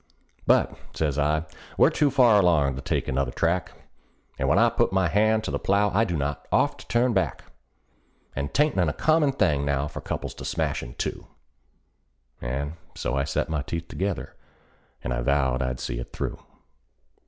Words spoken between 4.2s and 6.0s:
And when I put my hand to the plow